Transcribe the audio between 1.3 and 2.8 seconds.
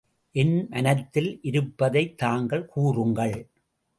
இருப்பதைத் தாங்கள்